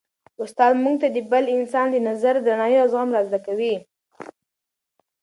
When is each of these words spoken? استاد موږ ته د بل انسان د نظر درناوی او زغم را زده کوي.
استاد 0.43 0.73
موږ 0.83 0.95
ته 1.01 1.07
د 1.15 1.17
بل 1.31 1.45
انسان 1.57 1.87
د 1.91 1.97
نظر 2.09 2.35
درناوی 2.45 2.77
او 2.81 2.87
زغم 2.93 3.09
را 3.15 3.21
زده 3.27 3.39
کوي. 3.45 3.75